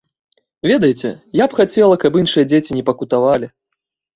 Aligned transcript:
Ведаеце, 0.71 1.11
я 1.43 1.47
б 1.51 1.59
хацела, 1.59 1.99
каб 2.05 2.17
іншыя 2.23 2.49
дзеці 2.55 2.71
не 2.79 2.83
пакутавалі. 2.89 3.47